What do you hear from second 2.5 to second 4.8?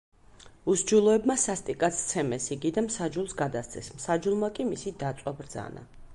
იგი და მსაჯულს გადასცეს, მსაჯულმა კი